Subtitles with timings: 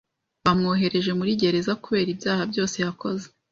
[0.45, 3.25] Bamwohereje muri gereza kubera ibyaha byose yakoze.